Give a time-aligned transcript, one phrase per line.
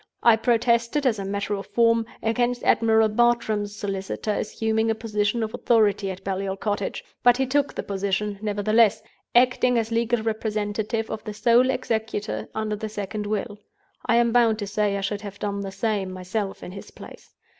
[0.23, 5.53] I protested, as a matter of form, against Admiral Bartram's solicitor assuming a position of
[5.53, 7.05] authority at Baliol Cottage.
[7.21, 9.03] But he took the position, nevertheless;
[9.35, 13.59] acting as legal representative of the sole Executor under the second Will.
[14.03, 17.35] I am bound to say I should have done the same myself in his place.